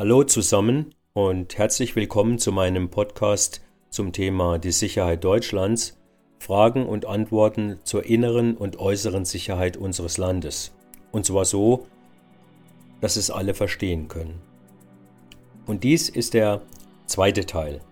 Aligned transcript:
Hallo 0.00 0.24
zusammen 0.24 0.94
und 1.12 1.58
herzlich 1.58 1.94
willkommen 1.94 2.38
zu 2.38 2.52
meinem 2.52 2.88
Podcast 2.88 3.60
zum 3.90 4.14
Thema 4.14 4.58
die 4.58 4.72
Sicherheit 4.72 5.22
Deutschlands, 5.22 6.00
Fragen 6.38 6.86
und 6.86 7.04
Antworten 7.04 7.80
zur 7.84 8.06
inneren 8.06 8.56
und 8.56 8.78
äußeren 8.78 9.26
Sicherheit 9.26 9.76
unseres 9.76 10.16
Landes. 10.16 10.72
Und 11.12 11.26
zwar 11.26 11.44
so, 11.44 11.86
dass 13.02 13.16
es 13.16 13.30
alle 13.30 13.52
verstehen 13.52 14.08
können. 14.08 14.40
Und 15.66 15.84
dies 15.84 16.08
ist 16.08 16.32
der 16.32 16.62
zweite 17.04 17.44
Teil. 17.44 17.82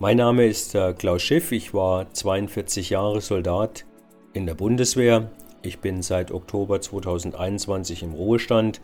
Mein 0.00 0.16
Name 0.16 0.46
ist 0.46 0.74
äh, 0.74 0.94
Klaus 0.94 1.22
Schiff, 1.22 1.52
ich 1.52 1.72
war 1.72 2.12
42 2.12 2.90
Jahre 2.90 3.20
Soldat 3.20 3.84
in 4.32 4.46
der 4.46 4.54
Bundeswehr. 4.54 5.30
Ich 5.62 5.80
bin 5.80 6.00
seit 6.00 6.32
Oktober 6.32 6.80
2021 6.80 8.02
im 8.02 8.14
Ruhestand 8.14 8.80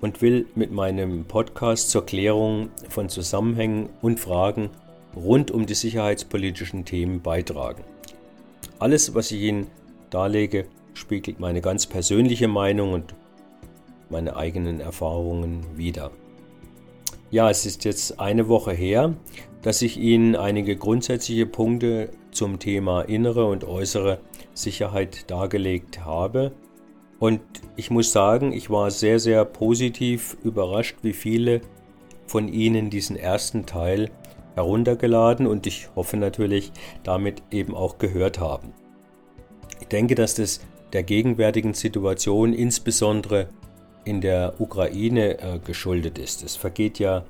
und 0.00 0.22
will 0.22 0.46
mit 0.56 0.72
meinem 0.72 1.24
Podcast 1.24 1.90
zur 1.90 2.04
Klärung 2.04 2.70
von 2.88 3.08
Zusammenhängen 3.08 3.90
und 4.02 4.18
Fragen 4.18 4.70
rund 5.14 5.52
um 5.52 5.66
die 5.66 5.74
sicherheitspolitischen 5.74 6.84
Themen 6.84 7.22
beitragen. 7.22 7.84
Alles, 8.80 9.14
was 9.14 9.30
ich 9.30 9.40
Ihnen 9.40 9.68
darlege, 10.10 10.66
spiegelt 10.94 11.38
meine 11.38 11.60
ganz 11.60 11.86
persönliche 11.86 12.48
Meinung 12.48 12.92
und 12.92 13.14
meine 14.10 14.34
eigenen 14.34 14.80
Erfahrungen 14.80 15.64
wider. 15.76 16.10
Ja, 17.30 17.50
es 17.50 17.66
ist 17.66 17.84
jetzt 17.84 18.18
eine 18.18 18.48
Woche 18.48 18.72
her, 18.72 19.14
dass 19.62 19.80
ich 19.80 19.96
Ihnen 19.96 20.34
einige 20.34 20.76
grundsätzliche 20.76 21.46
Punkte 21.46 22.10
zum 22.32 22.58
Thema 22.58 23.02
innere 23.02 23.46
und 23.46 23.62
äußere 23.62 24.18
Sicherheit 24.56 25.30
dargelegt 25.30 26.04
habe 26.04 26.52
und 27.18 27.40
ich 27.76 27.90
muss 27.90 28.12
sagen, 28.12 28.52
ich 28.52 28.70
war 28.70 28.90
sehr, 28.90 29.18
sehr 29.18 29.44
positiv 29.44 30.36
überrascht, 30.42 30.96
wie 31.02 31.12
viele 31.12 31.60
von 32.26 32.48
Ihnen 32.48 32.90
diesen 32.90 33.16
ersten 33.16 33.66
Teil 33.66 34.10
heruntergeladen 34.54 35.46
und 35.46 35.66
ich 35.66 35.88
hoffe 35.94 36.16
natürlich 36.16 36.72
damit 37.04 37.42
eben 37.50 37.74
auch 37.74 37.98
gehört 37.98 38.40
haben. 38.40 38.72
Ich 39.80 39.88
denke, 39.88 40.14
dass 40.14 40.34
das 40.34 40.60
der 40.92 41.02
gegenwärtigen 41.02 41.74
Situation 41.74 42.52
insbesondere 42.52 43.48
in 44.04 44.20
der 44.20 44.54
Ukraine 44.58 45.38
äh, 45.38 45.58
geschuldet 45.58 46.18
ist. 46.18 46.42
Es 46.42 46.56
vergeht 46.56 46.98
ja 46.98 47.24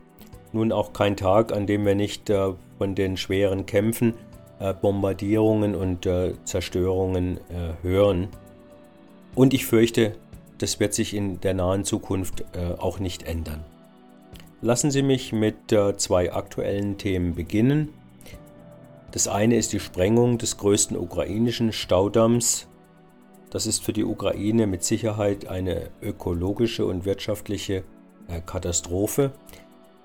nun 0.52 0.72
auch 0.72 0.92
kein 0.92 1.16
Tag, 1.16 1.52
an 1.52 1.66
dem 1.66 1.84
wir 1.84 1.94
nicht 1.94 2.30
äh, 2.30 2.52
von 2.78 2.94
den 2.94 3.16
schweren 3.16 3.66
Kämpfen, 3.66 4.14
äh, 4.58 4.72
Bombardierungen 4.72 5.74
und 5.74 6.06
äh, 6.06 6.32
Zerstörungen 6.44 7.36
äh, 7.36 7.82
hören. 7.82 8.28
Und 9.34 9.52
ich 9.52 9.66
fürchte, 9.66 10.14
das 10.58 10.80
wird 10.80 10.94
sich 10.94 11.14
in 11.14 11.40
der 11.40 11.52
nahen 11.52 11.84
Zukunft 11.84 12.40
äh, 12.52 12.72
auch 12.78 12.98
nicht 12.98 13.24
ändern. 13.24 13.64
Lassen 14.62 14.90
Sie 14.90 15.02
mich 15.02 15.32
mit 15.32 15.56
zwei 15.98 16.32
aktuellen 16.32 16.96
Themen 16.96 17.34
beginnen. 17.34 17.90
Das 19.12 19.28
eine 19.28 19.56
ist 19.56 19.74
die 19.74 19.80
Sprengung 19.80 20.38
des 20.38 20.56
größten 20.56 20.96
ukrainischen 20.96 21.72
Staudamms. 21.72 22.66
Das 23.50 23.66
ist 23.66 23.84
für 23.84 23.92
die 23.92 24.04
Ukraine 24.04 24.66
mit 24.66 24.82
Sicherheit 24.82 25.46
eine 25.46 25.90
ökologische 26.00 26.86
und 26.86 27.04
wirtschaftliche 27.04 27.84
Katastrophe. 28.46 29.32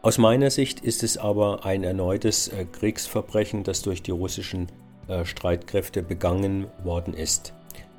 Aus 0.04 0.18
meiner 0.18 0.50
Sicht 0.50 0.80
ist 0.80 1.04
es 1.04 1.20
aber 1.20 1.64
ein 1.64 1.84
erneutes 1.84 2.48
äh, 2.48 2.66
Kriegsverbrechen, 2.66 3.64
das 3.64 3.84
durch 3.84 4.02
die 4.02 4.10
russischen 4.10 4.68
äh, 5.08 5.26
Streitkräfte 5.26 6.02
begangen 6.02 6.66
worden 6.84 7.14
ist. 7.14 7.54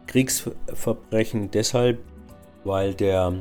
Kriegsverbrechen 0.09 1.53
deshalb, 1.53 2.01
weil 2.65 2.95
der 2.95 3.35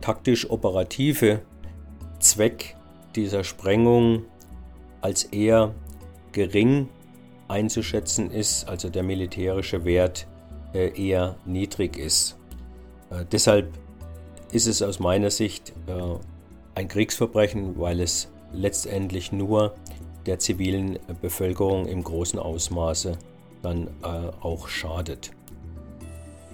taktisch-operative 0.00 1.42
Zweck 2.20 2.76
dieser 3.16 3.42
Sprengung 3.42 4.24
als 5.00 5.24
eher 5.24 5.74
gering 6.30 6.88
einzuschätzen 7.48 8.30
ist, 8.30 8.68
also 8.68 8.88
der 8.88 9.02
militärische 9.02 9.84
Wert 9.84 10.28
äh, 10.74 10.90
eher 10.90 11.36
niedrig 11.44 11.96
ist. 11.96 12.36
Deshalb 13.30 13.68
ist 14.50 14.66
es 14.66 14.82
aus 14.82 14.98
meiner 14.98 15.30
Sicht 15.30 15.72
ein 16.74 16.88
Kriegsverbrechen, 16.88 17.78
weil 17.78 18.00
es 18.00 18.28
letztendlich 18.52 19.32
nur 19.32 19.74
der 20.26 20.38
zivilen 20.38 20.98
Bevölkerung 21.20 21.86
im 21.86 22.02
großen 22.02 22.38
Ausmaße 22.38 23.18
dann 23.62 23.88
auch 24.02 24.68
schadet. 24.68 25.32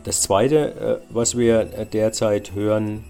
Das 0.05 0.23
Zweite, 0.23 1.01
äh, 1.11 1.15
was 1.15 1.37
wir 1.37 1.61
äh, 1.61 1.85
derzeit 1.85 2.55
hören, 2.55 3.05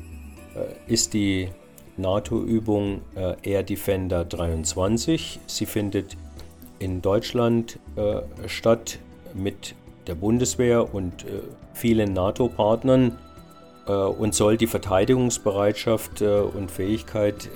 äh, 0.56 0.92
ist 0.92 1.14
die 1.14 1.48
NATO-Übung 1.96 3.02
Air 3.42 3.62
Defender 3.62 4.24
23. 4.24 5.38
Sie 5.46 5.66
findet 5.66 6.16
in 6.78 7.02
Deutschland 7.02 7.78
statt 8.46 8.98
mit 9.34 9.74
der 10.06 10.14
Bundeswehr 10.14 10.94
und 10.94 11.26
vielen 11.74 12.14
NATO-Partnern 12.14 13.18
und 13.90 14.34
soll 14.34 14.56
die 14.56 14.66
Verteidigungsbereitschaft 14.66 16.22
und 16.22 16.70
Fähigkeit 16.70 17.48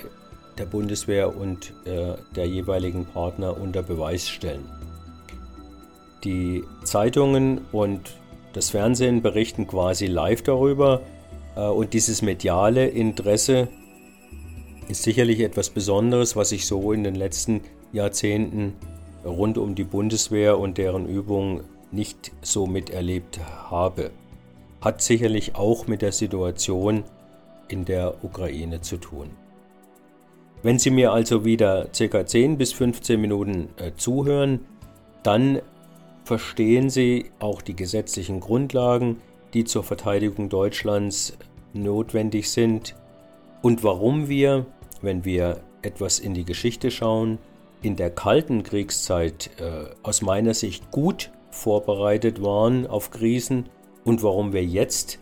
der 0.57 0.65
Bundeswehr 0.65 1.35
und 1.35 1.73
der 1.85 2.45
jeweiligen 2.47 3.05
Partner 3.05 3.59
unter 3.59 3.83
Beweis 3.83 4.27
stellen. 4.29 4.69
Die 6.25 6.63
Zeitungen 6.83 7.61
und 7.71 8.15
das 8.53 8.71
Fernsehen 8.71 9.21
berichten 9.21 9.67
quasi 9.67 10.07
live 10.07 10.41
darüber 10.41 11.01
äh, 11.55 11.61
und 11.61 11.93
dieses 11.93 12.21
mediale 12.21 12.87
Interesse 12.87 13.67
ist 14.87 15.03
sicherlich 15.03 15.41
etwas 15.41 15.69
Besonderes, 15.69 16.35
was 16.35 16.51
ich 16.51 16.65
so 16.65 16.91
in 16.91 17.03
den 17.03 17.15
letzten 17.15 17.61
Jahrzehnten 17.91 18.73
rund 19.23 19.57
um 19.57 19.75
die 19.75 19.83
Bundeswehr 19.83 20.57
und 20.57 20.77
deren 20.77 21.07
Übungen 21.07 21.65
nicht 21.91 22.31
so 22.41 22.65
miterlebt 22.65 23.39
habe. 23.69 24.11
Hat 24.85 25.01
sicherlich 25.01 25.55
auch 25.55 25.87
mit 25.87 26.01
der 26.01 26.13
Situation 26.13 27.03
in 27.67 27.83
der 27.83 28.23
Ukraine 28.23 28.79
zu 28.79 28.95
tun. 28.95 29.31
Wenn 30.63 30.79
Sie 30.79 30.91
mir 30.91 31.11
also 31.11 31.43
wieder 31.43 31.87
ca. 31.87 32.25
10 32.25 32.57
bis 32.57 32.71
15 32.71 33.19
Minuten 33.19 33.69
äh, 33.77 33.91
zuhören, 33.97 34.61
dann 35.23 35.59
verstehen 36.23 36.89
sie 36.89 37.31
auch 37.39 37.61
die 37.63 37.75
gesetzlichen 37.75 38.39
Grundlagen, 38.39 39.21
die 39.53 39.63
zur 39.63 39.83
Verteidigung 39.83 40.49
Deutschlands 40.49 41.37
notwendig 41.73 42.51
sind 42.51 42.95
und 43.63 43.83
warum 43.83 44.29
wir, 44.29 44.67
wenn 45.01 45.25
wir 45.25 45.61
etwas 45.81 46.19
in 46.19 46.35
die 46.35 46.45
Geschichte 46.45 46.91
schauen, 46.91 47.39
in 47.81 47.95
der 47.95 48.11
kalten 48.11 48.61
Kriegszeit 48.63 49.49
äh, 49.59 49.85
aus 50.03 50.21
meiner 50.21 50.53
Sicht 50.53 50.91
gut 50.91 51.31
vorbereitet 51.49 52.43
waren 52.43 52.85
auf 52.85 53.11
Krisen 53.11 53.65
und 54.05 54.23
warum 54.23 54.53
wir 54.53 54.63
jetzt 54.63 55.19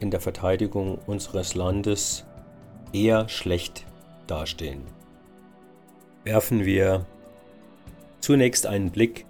in 0.00 0.10
der 0.10 0.20
Verteidigung 0.20 0.98
unseres 1.06 1.54
Landes 1.54 2.26
eher 2.92 3.28
schlecht 3.28 3.86
dastehen. 4.26 4.82
Werfen 6.24 6.64
wir 6.66 7.06
zunächst 8.20 8.66
einen 8.66 8.90
Blick 8.90 9.24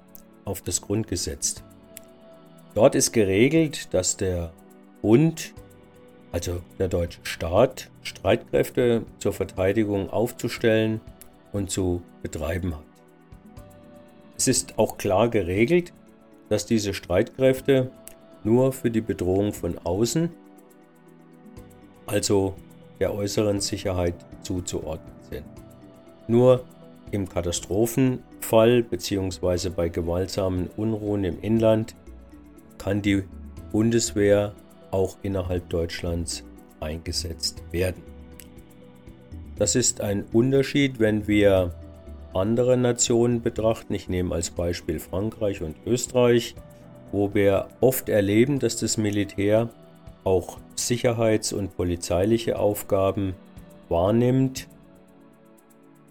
auf 0.45 0.63
das 0.63 0.81
Grundgesetz. 0.81 1.63
Dort 2.75 2.95
ist 2.95 3.13
geregelt, 3.13 3.93
dass 3.95 4.17
der 4.17 4.53
Bund, 5.03 5.55
also 6.33 6.62
der 6.79 6.89
deutsche 6.89 7.21
Staat, 7.23 7.91
Streitkräfte 8.03 9.05
zur 9.19 9.33
Verteidigung 9.33 10.11
aufzustellen 10.11 11.01
und 11.53 11.71
zu 11.71 12.03
betreiben 12.23 12.75
hat. 12.75 12.85
Es 14.37 14.49
ist 14.49 14.79
auch 14.79 14.97
klar 14.97 15.29
geregelt, 15.29 15.93
dass 16.49 16.65
diese 16.67 16.95
Streitkräfte 16.95 17.91
nur 18.45 18.73
für 18.73 18.91
die 18.91 19.01
Bedrohung 19.01 19.53
von 19.53 19.78
außen, 19.78 20.31
also 22.06 22.55
der 22.99 23.15
äußeren 23.15 23.61
Sicherheit 23.61 24.15
zuzuordnen 24.43 25.15
sind. 25.31 25.45
Nur 26.29 26.64
im 27.11 27.29
Katastrophenfall 27.29 28.82
bzw. 28.82 29.70
bei 29.70 29.88
gewaltsamen 29.88 30.69
Unruhen 30.76 31.25
im 31.25 31.41
Inland 31.41 31.94
kann 32.79 33.03
die 33.03 33.25
Bundeswehr 33.73 34.55
auch 34.91 35.17
innerhalb 35.23 35.69
Deutschlands 35.69 36.44
eingesetzt 36.81 37.62
werden. 37.70 38.03
Das 39.56 39.75
ist 39.75 40.00
ein 40.00 40.25
Unterschied, 40.32 40.99
wenn 40.99 41.29
wir 41.29 41.75
andere 42.32 42.76
Nationen 42.76 43.43
betrachten. 43.43 43.93
Ich 43.94 44.09
nehme 44.09 44.35
als 44.35 44.50
Beispiel 44.50 44.99
Frankreich 44.99 45.62
und 45.62 45.76
Österreich, 45.87 46.55
wo 47.12 47.35
wir 47.35 47.69
oft 47.81 48.09
erleben, 48.09 48.59
dass 48.59 48.77
das 48.77 48.97
Militär 48.97 49.69
auch 50.25 50.59
sicherheits- 50.75 51.53
und 51.53 51.77
polizeiliche 51.77 52.59
Aufgaben 52.59 53.35
wahrnimmt 53.89 54.69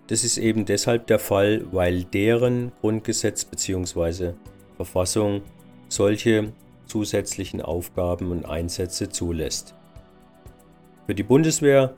das 0.10 0.24
ist 0.24 0.40
eben 0.40 0.66
deshalb 0.66 1.06
der 1.06 1.20
Fall, 1.20 1.68
weil 1.72 2.04
deren 2.04 2.72
Grundgesetz 2.82 3.46
bzw. 3.46 4.34
Verfassung 4.76 5.44
solche 5.88 6.52
zusätzlichen 6.88 7.62
Aufgaben 7.62 8.32
und 8.32 8.44
Einsätze 8.44 9.10
zulässt. 9.10 9.76
Für 11.06 11.14
die 11.14 11.22
Bundeswehr 11.22 11.94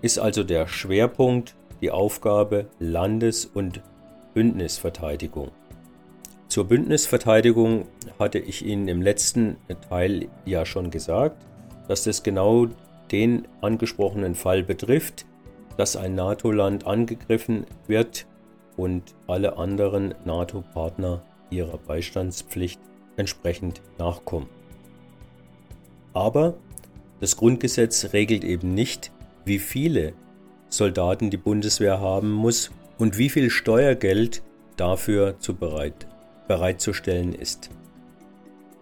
ist 0.00 0.20
also 0.20 0.44
der 0.44 0.68
Schwerpunkt 0.68 1.56
die 1.80 1.90
Aufgabe 1.90 2.66
Landes- 2.78 3.46
und 3.46 3.80
Bündnisverteidigung. 4.34 5.50
Zur 6.54 6.68
Bündnisverteidigung 6.68 7.88
hatte 8.16 8.38
ich 8.38 8.64
Ihnen 8.64 8.86
im 8.86 9.02
letzten 9.02 9.56
Teil 9.88 10.28
ja 10.44 10.64
schon 10.64 10.92
gesagt, 10.92 11.44
dass 11.88 12.04
das 12.04 12.22
genau 12.22 12.68
den 13.10 13.48
angesprochenen 13.60 14.36
Fall 14.36 14.62
betrifft, 14.62 15.26
dass 15.76 15.96
ein 15.96 16.14
NATO-Land 16.14 16.86
angegriffen 16.86 17.66
wird 17.88 18.26
und 18.76 19.02
alle 19.26 19.58
anderen 19.58 20.14
NATO-Partner 20.24 21.24
ihrer 21.50 21.76
Beistandspflicht 21.76 22.78
entsprechend 23.16 23.82
nachkommen. 23.98 24.48
Aber 26.12 26.54
das 27.18 27.36
Grundgesetz 27.36 28.12
regelt 28.12 28.44
eben 28.44 28.74
nicht, 28.74 29.10
wie 29.44 29.58
viele 29.58 30.12
Soldaten 30.68 31.30
die 31.30 31.36
Bundeswehr 31.36 31.98
haben 31.98 32.30
muss 32.30 32.70
und 32.96 33.18
wie 33.18 33.28
viel 33.28 33.50
Steuergeld 33.50 34.44
dafür 34.76 35.40
zu 35.40 35.56
bereit, 35.56 36.06
bereitzustellen 36.46 37.34
ist. 37.34 37.70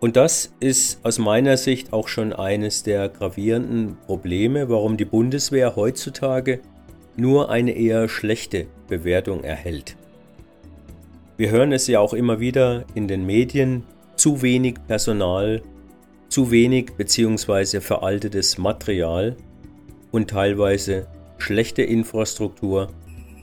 Und 0.00 0.16
das 0.16 0.52
ist 0.58 0.98
aus 1.04 1.18
meiner 1.18 1.56
Sicht 1.56 1.92
auch 1.92 2.08
schon 2.08 2.32
eines 2.32 2.82
der 2.82 3.08
gravierenden 3.08 3.96
Probleme, 4.06 4.68
warum 4.68 4.96
die 4.96 5.04
Bundeswehr 5.04 5.76
heutzutage 5.76 6.60
nur 7.16 7.50
eine 7.50 7.72
eher 7.72 8.08
schlechte 8.08 8.66
Bewertung 8.88 9.44
erhält. 9.44 9.96
Wir 11.36 11.50
hören 11.50 11.72
es 11.72 11.86
ja 11.86 12.00
auch 12.00 12.14
immer 12.14 12.40
wieder 12.40 12.84
in 12.94 13.06
den 13.06 13.24
Medien, 13.24 13.84
zu 14.16 14.42
wenig 14.42 14.74
Personal, 14.88 15.62
zu 16.28 16.50
wenig 16.50 16.92
bzw. 16.96 17.80
veraltetes 17.80 18.58
Material 18.58 19.36
und 20.10 20.30
teilweise 20.30 21.06
schlechte 21.38 21.82
Infrastruktur, 21.82 22.88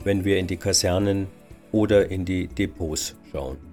wenn 0.04 0.24
wir 0.24 0.38
in 0.38 0.46
die 0.46 0.56
Kasernen 0.56 1.26
oder 1.72 2.10
in 2.10 2.24
die 2.24 2.48
Depots 2.48 3.16
schauen. 3.30 3.69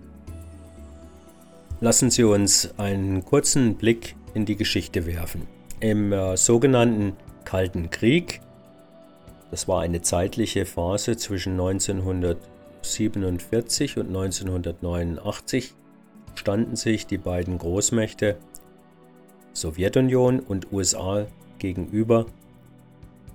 Lassen 1.80 2.10
Sie 2.10 2.24
uns 2.24 2.74
einen 2.78 3.24
kurzen 3.24 3.76
Blick 3.76 4.16
in 4.34 4.46
die 4.46 4.56
Geschichte 4.56 5.06
werfen. 5.06 5.48
Im 5.80 6.12
äh, 6.12 6.36
sogenannten 6.36 7.16
Kalten 7.46 7.92
Krieg, 7.92 8.42
das 9.52 9.68
war 9.68 9.82
eine 9.82 10.02
zeitliche 10.02 10.66
Phase 10.66 11.18
zwischen 11.18 11.52
1947 11.52 13.98
und 13.98 14.08
1989, 14.08 15.76
standen 16.34 16.76
sich 16.76 17.06
die 17.06 17.20
beiden 17.20 17.60
Großmächte 17.60 18.40
Sowjetunion 19.54 20.40
und 20.40 20.72
USA 20.72 21.28
gegenüber 21.60 22.26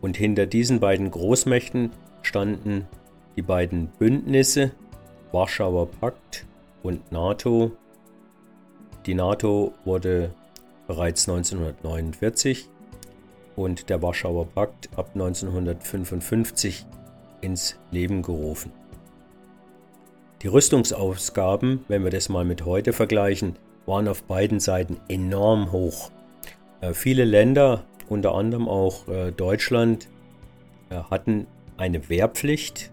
und 0.00 0.16
hinter 0.16 0.46
diesen 0.46 0.80
beiden 0.80 1.12
Großmächten 1.12 1.92
standen 2.22 2.88
die 3.36 3.42
beiden 3.42 3.86
Bündnisse 3.98 4.72
Warschauer 5.30 5.88
Pakt 5.88 6.44
und 6.82 7.12
NATO. 7.12 7.70
Die 9.06 9.14
NATO 9.14 9.74
wurde 9.84 10.32
bereits 10.86 11.28
1949 11.28 12.68
und 13.56 13.90
der 13.90 14.00
Warschauer 14.00 14.46
Pakt 14.46 14.88
ab 14.96 15.10
1955 15.14 16.86
ins 17.40 17.76
Leben 17.90 18.22
gerufen. 18.22 18.72
Die 20.42 20.48
Rüstungsausgaben, 20.48 21.84
wenn 21.88 22.04
wir 22.04 22.10
das 22.10 22.28
mal 22.28 22.44
mit 22.44 22.64
heute 22.64 22.92
vergleichen, 22.92 23.56
waren 23.86 24.08
auf 24.08 24.22
beiden 24.22 24.60
Seiten 24.60 24.98
enorm 25.08 25.72
hoch. 25.72 26.10
Äh, 26.80 26.94
viele 26.94 27.24
Länder 27.24 27.84
unter 28.08 28.34
anderem 28.34 28.68
auch 28.68 29.08
äh, 29.08 29.32
Deutschland, 29.32 30.08
äh, 30.90 30.96
hatten 31.10 31.46
eine 31.76 32.08
Wehrpflicht 32.08 32.90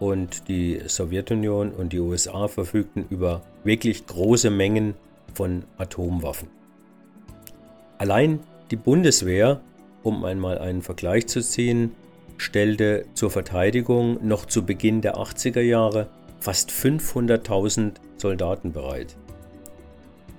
und 0.00 0.48
die 0.48 0.80
Sowjetunion 0.86 1.72
und 1.72 1.92
die 1.92 2.00
USA 2.00 2.48
verfügten 2.48 3.06
über 3.10 3.42
wirklich 3.64 4.06
große 4.06 4.50
Mengen 4.50 4.94
von 5.34 5.64
Atomwaffen. 5.76 6.48
Allein 7.98 8.40
die 8.70 8.76
Bundeswehr, 8.76 9.60
um 10.02 10.24
einmal 10.24 10.58
einen 10.58 10.82
Vergleich 10.82 11.26
zu 11.26 11.40
ziehen, 11.40 11.92
stellte 12.36 13.06
zur 13.14 13.30
Verteidigung 13.30 14.26
noch 14.26 14.46
zu 14.46 14.64
Beginn 14.64 15.00
der 15.00 15.16
80er 15.16 15.60
Jahre 15.60 16.08
fast 16.40 16.70
500.000 16.70 17.94
Soldaten 18.16 18.72
bereit. 18.72 19.16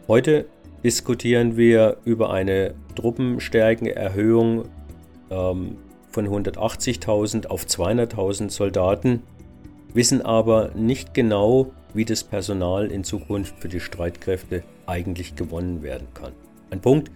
Heute 0.08 0.46
diskutieren 0.84 1.58
wir 1.58 1.98
über 2.06 2.32
eine 2.32 2.74
Truppenstärkenerhöhung 2.96 4.70
ähm, 5.30 5.78
von 6.10 6.28
180.000 6.28 7.48
auf 7.48 7.66
200.000 7.66 8.50
Soldaten, 8.50 9.24
wissen 9.94 10.22
aber 10.22 10.72
nicht 10.76 11.14
genau, 11.14 11.72
wie 11.94 12.06
das 12.06 12.24
Personal 12.24 12.92
in 12.92 13.04
Zukunft 13.04 13.56
für 13.60 13.68
die 13.68 13.80
Streitkräfte 13.80 14.64
eigentlich 14.86 15.36
gewonnen 15.36 15.82
werden 15.82 16.08
kann. 16.14 16.34
Ein 16.70 16.82
Punkt, 16.82 17.12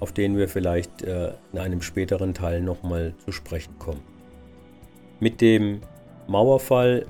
auf 0.00 0.12
den 0.12 0.36
wir 0.36 0.48
vielleicht 0.48 1.02
äh, 1.02 1.32
in 1.52 1.58
einem 1.58 1.82
späteren 1.82 2.34
Teil 2.34 2.60
nochmal 2.60 3.14
zu 3.24 3.32
sprechen 3.32 3.78
kommen. 3.78 4.00
Mit 5.20 5.40
dem 5.40 5.80
Mauerfall 6.26 7.06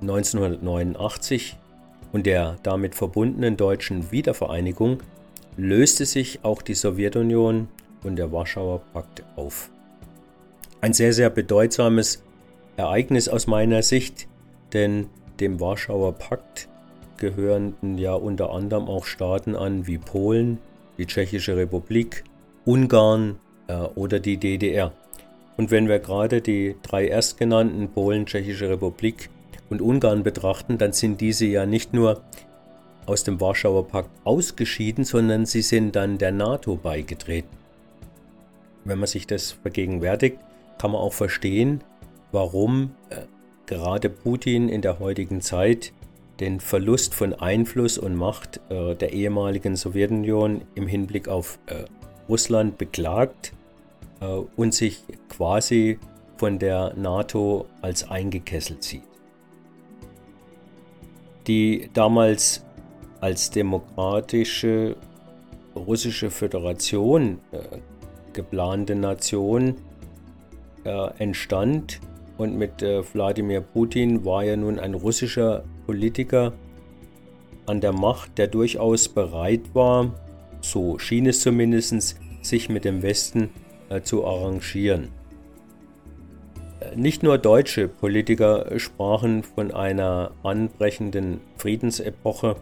1989 0.00 1.56
und 2.12 2.26
der 2.26 2.56
damit 2.62 2.94
verbundenen 2.94 3.56
deutschen 3.56 4.10
Wiedervereinigung 4.10 5.02
löste 5.56 6.06
sich 6.06 6.40
auch 6.44 6.62
die 6.62 6.74
Sowjetunion 6.74 7.68
und 8.04 8.16
der 8.16 8.32
Warschauer 8.32 8.80
Pakt 8.92 9.24
auf. 9.36 9.70
Ein 10.80 10.92
sehr, 10.92 11.12
sehr 11.12 11.30
bedeutsames 11.30 12.22
Ereignis 12.76 13.28
aus 13.28 13.48
meiner 13.48 13.82
Sicht, 13.82 14.28
denn 14.72 15.08
dem 15.40 15.60
Warschauer 15.60 16.12
Pakt 16.12 16.68
gehörten 17.16 17.98
ja 17.98 18.14
unter 18.14 18.52
anderem 18.52 18.88
auch 18.88 19.04
Staaten 19.04 19.56
an 19.56 19.86
wie 19.86 19.98
Polen, 19.98 20.58
die 20.98 21.06
Tschechische 21.06 21.56
Republik, 21.56 22.24
Ungarn 22.64 23.38
äh, 23.66 23.74
oder 23.74 24.20
die 24.20 24.36
DDR. 24.36 24.92
Und 25.56 25.70
wenn 25.70 25.88
wir 25.88 25.98
gerade 25.98 26.40
die 26.40 26.76
drei 26.82 27.08
erstgenannten 27.08 27.88
Polen, 27.88 28.26
Tschechische 28.26 28.68
Republik 28.68 29.30
und 29.70 29.82
Ungarn 29.82 30.22
betrachten, 30.22 30.78
dann 30.78 30.92
sind 30.92 31.20
diese 31.20 31.46
ja 31.46 31.66
nicht 31.66 31.92
nur 31.92 32.22
aus 33.06 33.24
dem 33.24 33.40
Warschauer 33.40 33.88
Pakt 33.88 34.10
ausgeschieden, 34.24 35.04
sondern 35.04 35.46
sie 35.46 35.62
sind 35.62 35.96
dann 35.96 36.18
der 36.18 36.30
NATO 36.32 36.76
beigetreten. 36.76 37.56
Wenn 38.84 38.98
man 38.98 39.08
sich 39.08 39.26
das 39.26 39.52
vergegenwärtigt, 39.52 40.38
kann 40.78 40.92
man 40.92 41.00
auch 41.00 41.12
verstehen, 41.12 41.82
warum 42.32 42.94
äh, 43.10 43.22
gerade 43.68 44.10
Putin 44.10 44.68
in 44.68 44.82
der 44.82 44.98
heutigen 44.98 45.40
Zeit 45.40 45.92
den 46.40 46.58
Verlust 46.58 47.14
von 47.14 47.34
Einfluss 47.34 47.98
und 47.98 48.16
Macht 48.16 48.60
äh, 48.70 48.96
der 48.96 49.12
ehemaligen 49.12 49.76
Sowjetunion 49.76 50.62
im 50.74 50.88
Hinblick 50.88 51.28
auf 51.28 51.58
äh, 51.66 51.84
Russland 52.28 52.78
beklagt 52.78 53.52
äh, 54.20 54.26
und 54.26 54.74
sich 54.74 55.04
quasi 55.28 55.98
von 56.36 56.58
der 56.58 56.94
NATO 56.94 57.66
als 57.82 58.08
eingekesselt 58.08 58.82
sieht. 58.82 59.02
Die 61.46 61.90
damals 61.92 62.64
als 63.20 63.50
demokratische 63.50 64.96
russische 65.74 66.30
Föderation 66.30 67.40
äh, 67.52 67.78
geplante 68.32 68.94
Nation 68.94 69.76
äh, 70.84 71.10
entstand. 71.18 72.00
Und 72.38 72.56
mit 72.56 72.82
äh, 72.82 73.02
Wladimir 73.12 73.60
Putin 73.60 74.24
war 74.24 74.44
ja 74.44 74.56
nun 74.56 74.78
ein 74.78 74.94
russischer 74.94 75.64
Politiker 75.86 76.54
an 77.66 77.82
der 77.82 77.92
Macht, 77.92 78.38
der 78.38 78.46
durchaus 78.46 79.08
bereit 79.08 79.74
war, 79.74 80.14
so 80.62 80.98
schien 80.98 81.26
es 81.26 81.42
zumindest, 81.42 82.16
sich 82.40 82.68
mit 82.70 82.86
dem 82.86 83.02
Westen 83.02 83.50
äh, 83.90 84.00
zu 84.00 84.24
arrangieren. 84.24 85.08
Nicht 86.94 87.22
nur 87.22 87.36
deutsche 87.36 87.88
Politiker 87.88 88.78
sprachen 88.78 89.42
von 89.42 89.72
einer 89.72 90.30
anbrechenden 90.42 91.40
Friedensepoche, 91.56 92.56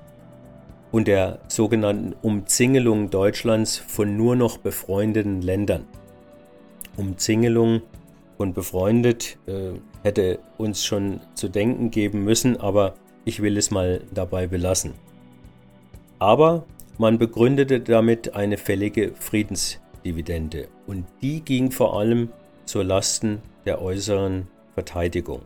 und 0.92 1.08
der 1.08 1.40
sogenannten 1.48 2.14
Umzingelung 2.22 3.10
Deutschlands 3.10 3.76
von 3.76 4.16
nur 4.16 4.36
noch 4.36 4.58
befreundeten 4.58 5.42
Ländern. 5.42 5.84
Umzingelung 6.96 7.82
und 8.38 8.54
befreundet 8.54 9.38
äh, 9.46 9.72
hätte 10.02 10.38
uns 10.58 10.84
schon 10.84 11.20
zu 11.34 11.48
denken 11.48 11.90
geben 11.90 12.24
müssen, 12.24 12.58
aber 12.58 12.94
ich 13.24 13.42
will 13.42 13.56
es 13.56 13.70
mal 13.70 14.02
dabei 14.12 14.46
belassen. 14.46 14.94
Aber 16.18 16.64
man 16.98 17.18
begründete 17.18 17.80
damit 17.80 18.34
eine 18.34 18.56
fällige 18.56 19.12
Friedensdividende 19.14 20.68
und 20.86 21.04
die 21.22 21.40
ging 21.40 21.70
vor 21.70 21.98
allem 21.98 22.30
zur 22.64 22.84
Lasten 22.84 23.42
der 23.64 23.82
äußeren 23.82 24.46
Verteidigung. 24.74 25.42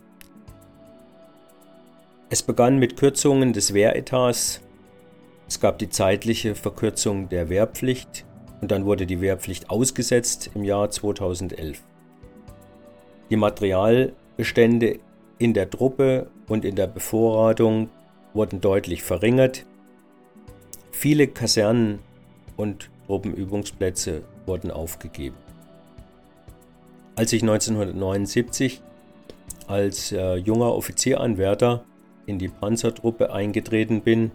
Es 2.29 2.43
begann 2.43 2.79
mit 2.79 2.97
Kürzungen 2.97 3.53
des 3.53 3.75
Wehretats 3.75 4.61
es 5.51 5.59
gab 5.59 5.81
die 5.81 5.89
zeitliche 5.89 6.55
Verkürzung 6.55 7.29
der 7.29 7.49
Wehrpflicht 7.49 8.25
und 8.61 8.71
dann 8.71 8.85
wurde 8.85 9.05
die 9.05 9.21
Wehrpflicht 9.21 9.69
ausgesetzt 9.69 10.49
im 10.55 10.63
Jahr 10.63 10.93
2011. 10.93 11.83
Die 13.31 13.37
Materialbestände 13.37 14.99
in 15.39 15.55
der 15.55 15.71
Truppe 15.71 16.29
und 16.49 16.65
in 16.65 16.75
der 16.75 16.89
Bevorratung 16.89 17.89
wurden 18.35 18.61
deutlich 18.61 19.03
verringert. 19.03 19.65
Viele 20.91 21.29
Kasernen 21.29 22.01
und 22.57 22.91
Truppenübungsplätze 23.07 24.23
wurden 24.47 24.71
aufgegeben. 24.71 25.37
Als 27.17 27.33
ich 27.33 27.43
1979 27.43 28.83
als 29.67 30.11
äh, 30.13 30.35
junger 30.35 30.75
Offizieranwärter 30.75 31.85
in 32.27 32.39
die 32.39 32.49
Panzertruppe 32.49 33.33
eingetreten 33.33 34.03
bin, 34.03 34.33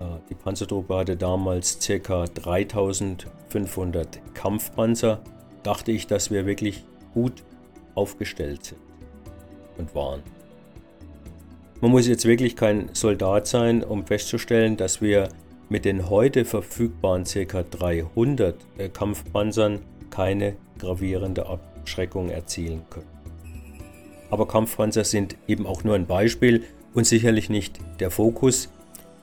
äh, 0.00 0.04
die 0.30 0.34
Panzertruppe 0.34 0.96
hatte 0.96 1.16
damals 1.16 1.78
ca. 1.86 2.24
3500 2.24 4.20
Kampfpanzer, 4.34 5.20
dachte 5.62 5.92
ich, 5.92 6.06
dass 6.06 6.30
wir 6.30 6.46
wirklich 6.46 6.84
gut 7.14 7.42
aufgestellt 7.98 8.64
sind 8.64 8.80
und 9.76 9.94
waren. 9.94 10.22
Man 11.80 11.90
muss 11.90 12.06
jetzt 12.06 12.24
wirklich 12.24 12.56
kein 12.56 12.90
Soldat 12.92 13.46
sein, 13.46 13.82
um 13.82 14.06
festzustellen, 14.06 14.76
dass 14.76 15.02
wir 15.02 15.28
mit 15.68 15.84
den 15.84 16.08
heute 16.08 16.44
verfügbaren 16.44 17.24
ca. 17.24 17.62
300 17.62 18.56
äh, 18.78 18.88
Kampfpanzern 18.88 19.80
keine 20.10 20.54
gravierende 20.78 21.46
Abschreckung 21.46 22.30
erzielen 22.30 22.82
können. 22.88 23.06
Aber 24.30 24.46
Kampfpanzer 24.46 25.04
sind 25.04 25.36
eben 25.46 25.66
auch 25.66 25.84
nur 25.84 25.94
ein 25.94 26.06
Beispiel 26.06 26.64
und 26.94 27.04
sicherlich 27.04 27.50
nicht 27.50 27.78
der 28.00 28.10
Fokus, 28.10 28.70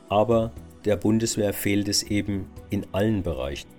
aber 0.10 0.51
der 0.84 0.98
Bundeswehr 0.98 1.53
fehlt 1.53 1.88
es 1.88 2.03
eben 2.03 2.48
in 2.70 2.86
allen 2.91 3.24
Bereichen. 3.24 3.70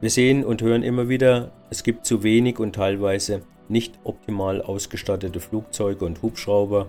Wir 0.00 0.10
sehen 0.10 0.44
und 0.44 0.62
hören 0.62 0.82
immer 0.82 1.08
wieder, 1.08 1.52
es 1.70 1.82
gibt 1.82 2.06
zu 2.06 2.22
wenig 2.22 2.58
und 2.58 2.74
teilweise 2.74 3.42
nicht 3.68 3.98
optimal 4.04 4.62
ausgestattete 4.62 5.40
Flugzeuge 5.40 6.04
und 6.04 6.22
Hubschrauber, 6.22 6.88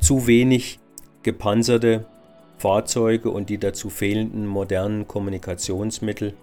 zu 0.00 0.26
wenig 0.26 0.80
gepanzerte 1.22 2.04
Fahrzeuge 2.58 3.30
und 3.30 3.48
die 3.48 3.58
dazu 3.58 3.90
fehlenden 3.90 4.46
modernen 4.46 5.06
Kommunikationsmittel, 5.06 6.34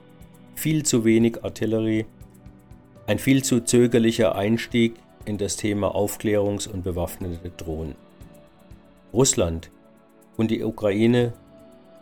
viel 0.55 0.83
zu 0.83 1.03
wenig 1.03 1.43
Artillerie, 1.43 2.05
ein 3.07 3.19
viel 3.19 3.43
zu 3.43 3.61
zögerlicher 3.61 4.35
Einstieg 4.35 4.95
in 5.25 5.37
das 5.37 5.57
Thema 5.57 5.95
Aufklärungs- 5.95 6.69
und 6.69 6.83
bewaffnete 6.83 7.51
Drohnen. 7.57 7.95
Russland 9.13 9.71
und 10.37 10.51
die 10.51 10.63
Ukraine, 10.63 11.33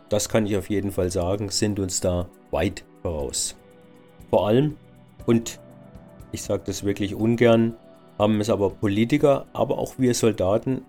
das 0.08 0.28
kann 0.28 0.46
ich 0.46 0.56
auf 0.56 0.70
jeden 0.70 0.92
Fall 0.92 1.10
sagen, 1.10 1.50
sind 1.50 1.80
uns 1.80 2.00
da 2.00 2.28
weit 2.50 2.84
voraus. 3.02 3.56
Vor 4.30 4.46
allem, 4.46 4.76
und 5.28 5.60
ich 6.32 6.42
sage 6.42 6.62
das 6.64 6.84
wirklich 6.84 7.14
ungern, 7.14 7.76
haben 8.18 8.40
es 8.40 8.48
aber 8.48 8.70
Politiker, 8.70 9.44
aber 9.52 9.76
auch 9.76 9.98
wir 9.98 10.14
Soldaten 10.14 10.86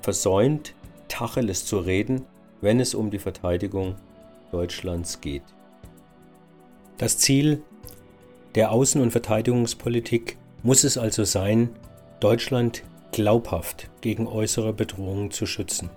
versäumt, 0.00 0.74
Tacheles 1.08 1.66
zu 1.66 1.78
reden, 1.78 2.22
wenn 2.62 2.80
es 2.80 2.94
um 2.94 3.10
die 3.10 3.18
Verteidigung 3.18 3.96
Deutschlands 4.50 5.20
geht. 5.20 5.42
Das 6.96 7.18
Ziel 7.18 7.62
der 8.54 8.72
Außen- 8.72 9.02
und 9.02 9.10
Verteidigungspolitik 9.10 10.38
muss 10.62 10.84
es 10.84 10.96
also 10.96 11.24
sein, 11.24 11.68
Deutschland 12.18 12.84
glaubhaft 13.12 13.90
gegen 14.00 14.26
äußere 14.26 14.72
Bedrohungen 14.72 15.32
zu 15.32 15.44
schützen. 15.44 15.90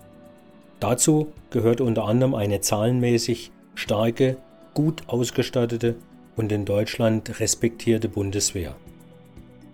Dazu 0.81 1.31
gehört 1.49 1.79
unter 1.79 2.03
anderem 2.03 2.35
eine 2.35 2.59
zahlenmäßig 2.59 3.53
starke, 3.73 4.35
gut 4.73 5.03
ausgestattete 5.07 5.95
und 6.35 6.51
in 6.51 6.65
Deutschland 6.65 7.39
respektierte 7.39 8.09
Bundeswehr. 8.09 8.75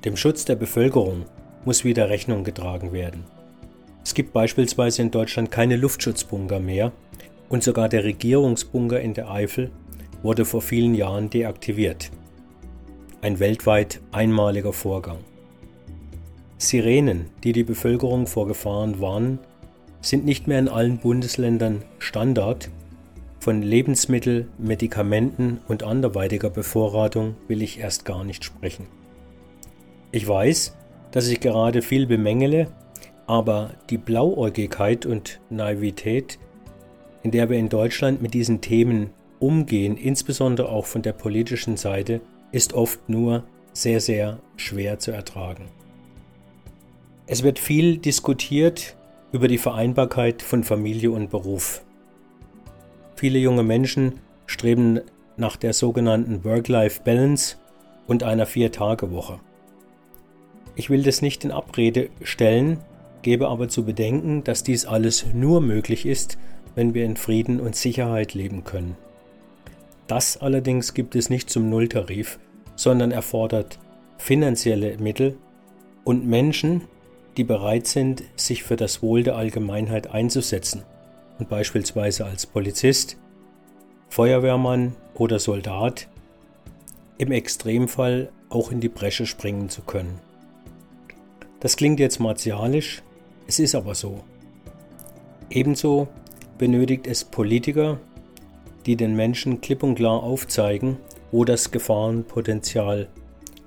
Dem 0.06 0.18
Schutz 0.18 0.46
der 0.46 0.56
Bevölkerung 0.56 1.26
muss 1.66 1.84
wieder 1.84 2.10
Rechnung 2.10 2.44
getragen 2.44 2.92
werden. 2.92 3.24
Es 4.04 4.14
gibt 4.14 4.34
beispielsweise 4.34 5.02
in 5.02 5.12
Deutschland 5.12 5.52
keine 5.52 5.76
Luftschutzbunker 5.76 6.60
mehr 6.60 6.92
und 7.50 7.64
sogar 7.64 7.90
der 7.90 8.04
Regierungsbunker 8.04 9.00
in 9.00 9.14
der 9.14 9.30
Eifel 9.30 9.70
wurde 10.24 10.46
vor 10.46 10.62
vielen 10.62 10.96
Jahren 10.96 11.30
deaktiviert. 11.30 12.12
Ein 13.22 13.40
weltweit 13.40 14.00
einmaliger 14.12 14.74
Vorgang. 14.74 15.18
Sirenen, 16.58 17.26
die 17.44 17.54
die 17.54 17.64
Bevölkerung 17.64 18.28
vor 18.28 18.48
Gefahren 18.48 19.00
warnen, 19.00 19.40
sind 20.02 20.26
nicht 20.26 20.48
mehr 20.48 20.60
in 20.60 20.68
allen 20.68 20.98
Bundesländern 20.98 21.84
Standard. 22.00 22.70
Von 23.42 23.64
Lebensmittel, 23.64 24.50
Medikamenten 24.60 25.62
und 25.68 25.82
anderweitiger 25.82 26.52
Bevorratung 26.52 27.34
will 27.48 27.64
ich 27.64 27.80
erst 27.80 28.06
gar 28.06 28.24
nicht 28.24 28.44
sprechen. 28.44 28.86
Ich 30.12 30.28
weiß, 30.28 30.78
dass 31.10 31.28
ich 31.28 31.40
gerade 31.40 31.82
viel 31.82 32.06
bemängele, 32.06 32.68
aber 33.26 33.72
die 33.90 33.98
Blauäugigkeit 33.98 35.08
und 35.08 35.42
Naivität, 35.50 36.38
in 37.24 37.32
der 37.32 37.50
wir 37.50 37.58
in 37.58 37.70
Deutschland 37.70 38.22
mit 38.22 38.36
diesen 38.36 38.62
Themen 38.62 39.10
umgehen, 39.40 39.98
insbesondere 39.98 40.70
auch 40.70 40.86
von 40.86 41.02
der 41.02 41.14
politischen 41.14 41.78
Seite, 41.78 42.22
ist 42.52 42.74
oft 42.74 43.10
nur 43.10 43.44
sehr, 43.74 44.02
sehr 44.02 44.38
schwer 44.56 45.00
zu 45.00 45.10
ertragen. 45.10 45.66
Es 47.26 47.42
wird 47.42 47.58
viel 47.58 47.98
diskutiert 47.98 48.96
über 49.32 49.48
die 49.48 49.58
Vereinbarkeit 49.58 50.44
von 50.44 50.64
Familie 50.64 51.10
und 51.10 51.32
Beruf. 51.32 51.82
Viele 53.22 53.38
junge 53.38 53.62
Menschen 53.62 54.14
streben 54.48 55.00
nach 55.38 55.56
der 55.56 55.74
sogenannten 55.74 56.44
Work-Life-Balance 56.44 57.58
und 58.08 58.24
einer 58.24 58.48
Vier-Tage-Woche. 58.48 59.40
Ich 60.76 60.90
will 60.90 61.04
das 61.04 61.22
nicht 61.22 61.46
in 61.46 61.52
Abrede 61.52 62.10
stellen, 62.24 62.80
gebe 63.22 63.48
aber 63.48 63.70
zu 63.70 63.86
bedenken, 63.86 64.44
dass 64.44 64.64
dies 64.64 64.88
alles 64.88 65.28
nur 65.36 65.62
möglich 65.62 66.08
ist, 66.08 66.40
wenn 66.74 66.96
wir 66.96 67.06
in 67.06 67.16
Frieden 67.16 67.60
und 67.60 67.76
Sicherheit 67.76 68.34
leben 68.34 68.64
können. 68.64 68.98
Das 70.08 70.38
allerdings 70.38 70.96
gibt 70.96 71.16
es 71.16 71.30
nicht 71.30 71.52
zum 71.52 71.70
Nulltarif, 71.70 72.40
sondern 72.76 73.12
erfordert 73.12 73.78
finanzielle 74.18 74.98
Mittel 74.98 75.38
und 76.04 76.26
Menschen, 76.26 76.86
die 77.38 77.44
bereit 77.44 77.86
sind, 77.86 78.24
sich 78.36 78.64
für 78.64 78.78
das 78.78 79.04
Wohl 79.04 79.22
der 79.22 79.36
Allgemeinheit 79.36 80.12
einzusetzen 80.12 80.82
beispielsweise 81.50 82.26
als 82.26 82.46
Polizist, 82.46 83.18
Feuerwehrmann 84.10 84.96
oder 85.14 85.40
Soldat 85.40 86.08
im 87.18 87.32
Extremfall 87.32 88.32
auch 88.50 88.72
in 88.72 88.80
die 88.80 88.90
Bresche 88.90 89.26
springen 89.26 89.70
zu 89.70 89.82
können. 89.82 90.20
Das 91.60 91.78
klingt 91.78 92.00
jetzt 92.00 92.20
martialisch, 92.20 93.04
es 93.48 93.60
ist 93.60 93.76
aber 93.76 93.96
so. 93.96 94.24
Ebenso 95.50 96.08
benötigt 96.58 97.08
es 97.08 97.24
Politiker, 97.24 98.00
die 98.86 98.96
den 98.96 99.16
Menschen 99.16 99.62
klipp 99.62 99.84
und 99.84 99.96
klar 99.96 100.24
aufzeigen, 100.24 100.98
wo 101.32 101.46
das 101.46 101.72
Gefahrenpotenzial 101.72 103.08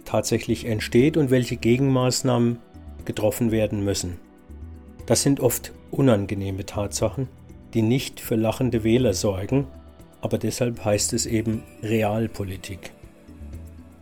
tatsächlich 0.05 0.67
entsteht 0.67 1.17
und 1.17 1.31
welche 1.31 1.57
Gegenmaßnahmen 1.57 2.59
getroffen 3.05 3.51
werden 3.51 3.85
müssen. 3.85 4.19
Das 5.07 5.23
sind 5.23 5.41
oft 5.41 5.73
unangenehme 5.91 6.67
Tatsachen, 6.67 7.29
die 7.75 7.83
nicht 7.83 8.21
für 8.21 8.37
lachende 8.37 8.85
Wähler 8.85 9.15
sorgen, 9.15 9.67
aber 10.21 10.39
deshalb 10.39 10.85
heißt 10.85 11.13
es 11.13 11.27
eben 11.27 11.63
Realpolitik. 11.83 12.93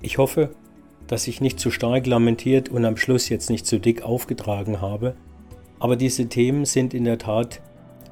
Ich 0.03 0.19
hoffe, 0.19 0.51
dass 1.07 1.27
ich 1.27 1.41
nicht 1.41 1.59
zu 1.59 1.71
stark 1.71 2.07
lamentiert 2.07 2.69
und 2.69 2.85
am 2.85 2.97
Schluss 2.97 3.29
jetzt 3.29 3.51
nicht 3.51 3.67
zu 3.67 3.79
dick 3.79 4.03
aufgetragen 4.03 4.81
habe. 4.81 5.15
Aber 5.79 5.97
diese 5.97 6.29
Themen 6.29 6.65
sind 6.65 6.95
in 6.95 7.05
der 7.05 7.19
Tat 7.19 7.61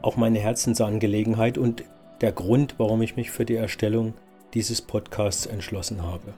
auch 0.02 0.16
meine 0.16 0.38
Herzensangelegenheit 0.38 1.56
und 1.56 1.84
der 2.20 2.32
Grund, 2.32 2.74
warum 2.78 3.02
ich 3.02 3.16
mich 3.16 3.30
für 3.30 3.44
die 3.44 3.54
Erstellung 3.54 4.14
dieses 4.54 4.82
Podcasts 4.82 5.46
entschlossen 5.46 6.02
habe. 6.02 6.34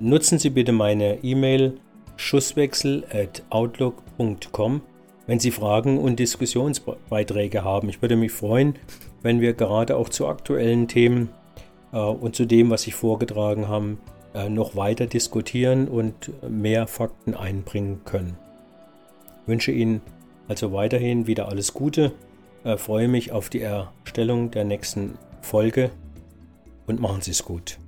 Nutzen 0.00 0.38
Sie 0.38 0.50
bitte 0.50 0.72
meine 0.72 1.24
E-Mail 1.24 1.78
schusswechsel 2.16 3.04
at 3.10 3.42
outlook.com, 3.50 4.82
wenn 5.28 5.38
Sie 5.38 5.52
Fragen 5.52 5.98
und 5.98 6.18
Diskussionsbeiträge 6.18 7.62
haben. 7.62 7.88
Ich 7.90 8.02
würde 8.02 8.16
mich 8.16 8.32
freuen, 8.32 8.74
wenn 9.22 9.40
wir 9.40 9.52
gerade 9.52 9.96
auch 9.96 10.08
zu 10.08 10.26
aktuellen 10.26 10.88
Themen 10.88 11.28
äh, 11.92 11.98
und 11.98 12.34
zu 12.34 12.46
dem, 12.46 12.70
was 12.70 12.86
ich 12.86 12.94
vorgetragen 12.94 13.68
habe, 13.68 13.98
äh, 14.34 14.48
noch 14.48 14.74
weiter 14.74 15.06
diskutieren 15.06 15.86
und 15.86 16.32
mehr 16.48 16.86
Fakten 16.86 17.34
einbringen 17.34 18.00
können. 18.04 18.36
Ich 19.42 19.48
wünsche 19.48 19.70
Ihnen 19.70 20.00
also 20.48 20.72
weiterhin 20.72 21.26
wieder 21.26 21.48
alles 21.48 21.74
Gute, 21.74 22.12
äh, 22.64 22.78
freue 22.78 23.06
mich 23.06 23.30
auf 23.30 23.50
die 23.50 23.60
Erstellung 23.60 24.50
der 24.50 24.64
nächsten 24.64 25.18
Folge 25.42 25.90
und 26.86 27.00
machen 27.00 27.20
Sie 27.20 27.32
es 27.32 27.44
gut. 27.44 27.78